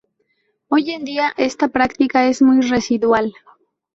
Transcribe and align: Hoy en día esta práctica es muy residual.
Hoy 0.67 0.89
en 0.93 1.03
día 1.05 1.31
esta 1.37 1.67
práctica 1.67 2.25
es 2.27 2.41
muy 2.41 2.61
residual. 2.61 3.35